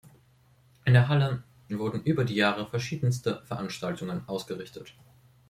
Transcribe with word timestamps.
In 0.83 0.93
der 0.93 1.09
Halle 1.09 1.43
wurden 1.69 2.01
über 2.01 2.25
die 2.25 2.33
Jahre 2.33 2.67
verschiedenste 2.67 3.43
Veranstaltungen 3.45 4.27
ausgerichtet. 4.27 4.95